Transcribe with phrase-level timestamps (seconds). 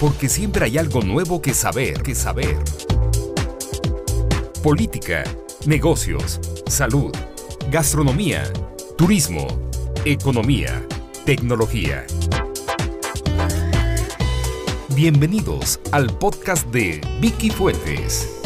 [0.00, 2.56] porque siempre hay algo nuevo que saber, que saber.
[4.62, 5.24] Política,
[5.66, 7.12] negocios, salud,
[7.70, 8.44] gastronomía,
[8.96, 9.46] turismo,
[10.04, 10.84] economía,
[11.24, 12.06] tecnología.
[14.94, 18.40] Bienvenidos al podcast de Vicky Fuentes.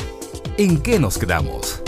[0.57, 1.83] ¿En qué nos quedamos?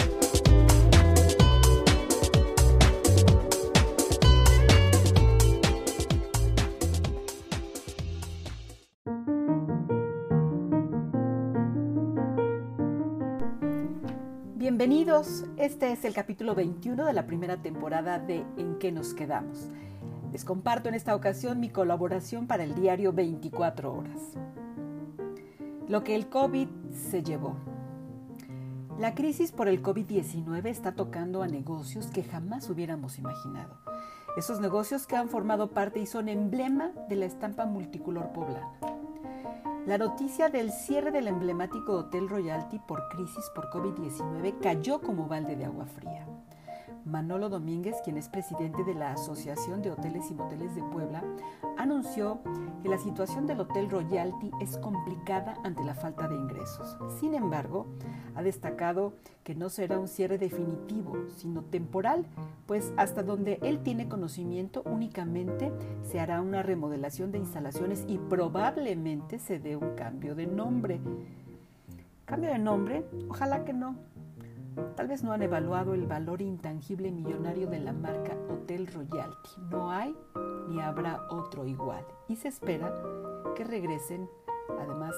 [14.80, 19.68] Bienvenidos, este es el capítulo 21 de la primera temporada de En qué nos quedamos.
[20.32, 24.38] Les comparto en esta ocasión mi colaboración para el diario 24 horas.
[25.86, 27.56] Lo que el COVID se llevó.
[28.98, 33.76] La crisis por el COVID-19 está tocando a negocios que jamás hubiéramos imaginado.
[34.38, 38.89] Esos negocios que han formado parte y son emblema de la estampa multicolor poblana.
[39.86, 45.56] La noticia del cierre del emblemático Hotel Royalty por crisis por COVID-19 cayó como balde
[45.56, 46.26] de agua fría.
[47.06, 51.24] Manolo Domínguez, quien es presidente de la Asociación de Hoteles y Moteles de Puebla,
[51.78, 52.40] anunció
[52.80, 56.96] que la situación del Hotel Royalty es complicada ante la falta de ingresos.
[57.18, 57.86] Sin embargo,
[58.34, 59.12] ha destacado
[59.44, 62.26] que no será un cierre definitivo, sino temporal,
[62.66, 69.38] pues hasta donde él tiene conocimiento únicamente se hará una remodelación de instalaciones y probablemente
[69.38, 71.00] se dé un cambio de nombre.
[72.24, 73.04] ¿Cambio de nombre?
[73.28, 73.96] Ojalá que no
[74.96, 79.50] Tal vez no han evaluado el valor intangible millonario de la marca Hotel Royalty.
[79.70, 80.14] No hay
[80.70, 82.04] ni habrá otro igual.
[82.28, 82.92] Y se espera
[83.56, 84.30] que regresen,
[84.78, 85.14] además,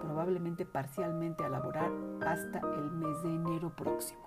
[0.00, 1.90] probablemente parcialmente a laborar
[2.24, 4.20] hasta el mes de enero próximo.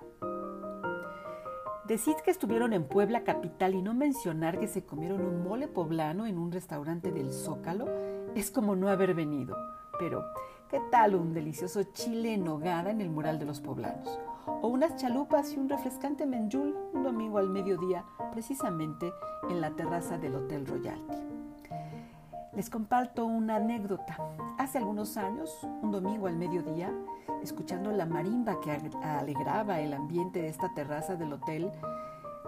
[1.87, 6.25] Decid que estuvieron en Puebla capital y no mencionar que se comieron un mole poblano
[6.25, 7.85] en un restaurante del Zócalo
[8.33, 9.55] es como no haber venido.
[9.99, 10.25] Pero,
[10.69, 14.19] ¿qué tal un delicioso chile en nogada en el mural de los poblanos?
[14.47, 19.11] o unas chalupas y un refrescante menjul un domingo al mediodía, precisamente
[19.49, 21.17] en la terraza del Hotel Royalty.
[22.53, 24.17] Les comparto una anécdota.
[24.57, 26.93] Hace algunos años, un domingo al mediodía,
[27.43, 28.71] escuchando la marimba que
[29.03, 31.69] alegraba el ambiente de esta terraza del hotel,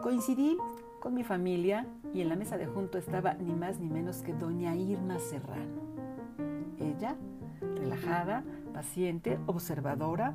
[0.02, 0.58] coincidí
[1.02, 4.34] con mi familia y en la mesa de junto estaba ni más ni menos que
[4.34, 5.97] doña Irma Serrano.
[6.88, 7.16] Ella,
[7.76, 8.44] relajada,
[8.74, 10.34] paciente, observadora,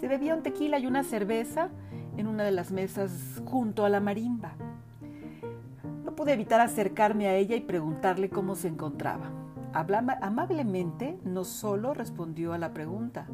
[0.00, 1.68] se bebía un tequila y una cerveza
[2.16, 4.52] en una de las mesas junto a la marimba.
[6.04, 9.30] No pude evitar acercarme a ella y preguntarle cómo se encontraba.
[9.72, 13.26] Hablaba amablemente no solo respondió a la pregunta,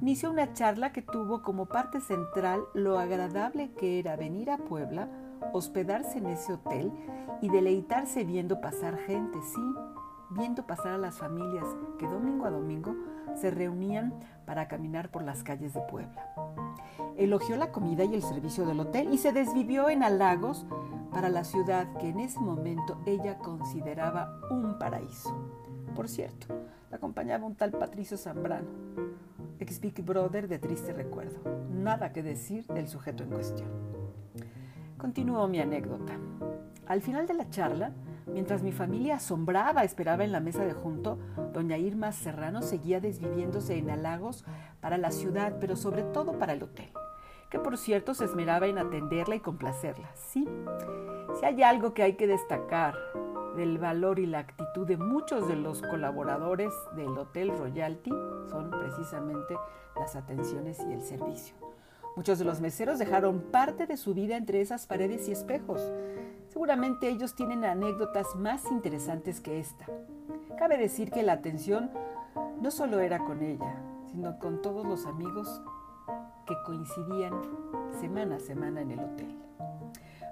[0.00, 5.08] inició una charla que tuvo como parte central lo agradable que era venir a Puebla,
[5.54, 6.92] hospedarse en ese hotel
[7.40, 9.62] y deleitarse viendo pasar gente, sí,
[10.36, 11.66] viendo pasar a las familias
[11.98, 12.94] que domingo a domingo
[13.34, 14.14] se reunían
[14.46, 16.34] para caminar por las calles de Puebla.
[17.16, 20.66] Elogió la comida y el servicio del hotel y se desvivió en halagos
[21.12, 25.34] para la ciudad que en ese momento ella consideraba un paraíso.
[25.94, 26.48] Por cierto,
[26.90, 28.68] la acompañaba un tal Patricio Zambrano,
[29.60, 31.38] ex Big Brother de triste recuerdo.
[31.70, 33.68] Nada que decir del sujeto en cuestión.
[34.98, 36.14] Continuó mi anécdota.
[36.86, 37.92] Al final de la charla,
[38.34, 41.18] Mientras mi familia asombraba esperaba en la mesa de junto,
[41.52, 44.44] doña Irma Serrano seguía desviviéndose en halagos
[44.80, 46.90] para la ciudad, pero sobre todo para el hotel,
[47.48, 50.10] que por cierto se esmeraba en atenderla y complacerla.
[50.16, 50.48] Sí,
[51.38, 52.96] si hay algo que hay que destacar
[53.56, 58.10] del valor y la actitud de muchos de los colaboradores del Hotel Royalty,
[58.50, 59.54] son precisamente
[59.94, 61.54] las atenciones y el servicio.
[62.16, 65.80] Muchos de los meseros dejaron parte de su vida entre esas paredes y espejos.
[66.54, 69.86] Seguramente ellos tienen anécdotas más interesantes que esta.
[70.56, 71.90] Cabe decir que la atención
[72.62, 73.74] no solo era con ella,
[74.12, 75.60] sino con todos los amigos
[76.46, 77.32] que coincidían
[78.00, 79.36] semana a semana en el hotel.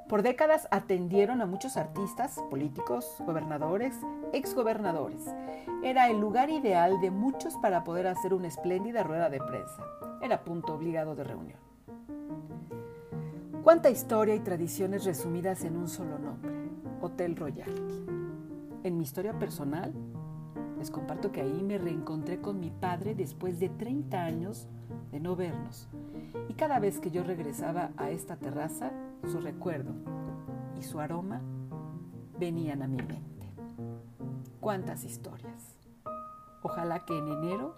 [0.09, 3.99] Por décadas atendieron a muchos artistas, políticos, gobernadores,
[4.33, 5.27] exgobernadores.
[5.83, 9.83] Era el lugar ideal de muchos para poder hacer una espléndida rueda de prensa.
[10.23, 11.59] Era punto obligado de reunión.
[13.63, 16.51] Cuánta historia y tradiciones resumidas en un solo nombre,
[17.01, 18.05] Hotel Royalty.
[18.83, 19.93] En mi historia personal,
[20.79, 24.67] les comparto que ahí me reencontré con mi padre después de 30 años
[25.13, 25.89] de no vernos.
[26.49, 28.91] Y cada vez que yo regresaba a esta terraza,
[29.31, 29.93] su recuerdo
[30.77, 31.41] y su aroma
[32.41, 33.55] venían a mi mente.
[34.59, 35.79] Cuántas historias.
[36.65, 37.77] Ojalá que en enero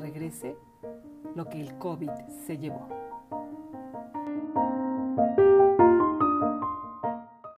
[0.00, 0.56] regrese
[1.36, 2.10] lo que el COVID
[2.46, 3.09] se llevó.